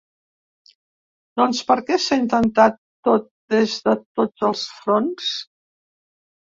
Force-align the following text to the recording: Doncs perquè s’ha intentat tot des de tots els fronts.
Doncs 1.41 1.59
perquè 1.67 1.99
s’ha 2.07 2.19
intentat 2.23 2.81
tot 3.09 3.31
des 3.57 3.79
de 3.87 3.97
tots 4.21 4.51
els 4.53 4.69
fronts. 4.81 5.33